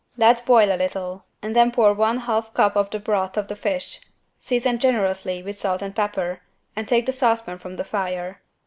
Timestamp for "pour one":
1.71-2.17